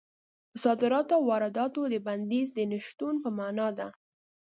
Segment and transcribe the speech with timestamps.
[0.51, 3.87] په صادراتو او وارداتو د بندیز د نه شتون په مانا ده.